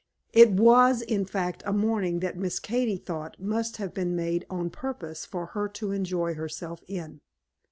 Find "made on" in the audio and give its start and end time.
4.15-4.71